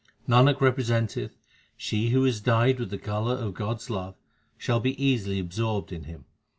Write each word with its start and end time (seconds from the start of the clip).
Nanak 0.27 0.61
representeth, 0.61 1.37
she 1.77 2.09
who 2.09 2.25
is 2.25 2.41
dyed 2.41 2.79
with 2.79 2.89
the 2.89 2.97
colour 2.97 3.35
of 3.35 3.53
God 3.53 3.75
s 3.75 3.87
love 3.87 4.15
shall 4.57 4.79
be 4.79 4.99
easily 4.99 5.37
absorbed 5.37 5.91
in 5.91 6.05
Him. 6.05 6.25